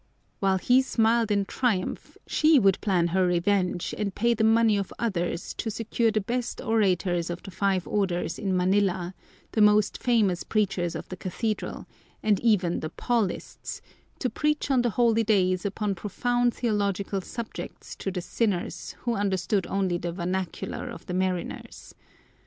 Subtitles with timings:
[0.39, 4.91] While he smiled in triumph, she would plan her revenge and pay the money of
[4.97, 9.13] others to secure the best orators of the five Orders in Manila,
[9.51, 11.85] the most famous preachers of the Cathedral,
[12.23, 13.79] and even the Paulists,
[14.17, 19.67] to preach on the holy days upon profound theological subjects to the sinners who understood
[19.67, 21.93] only the vernacular of the mariners.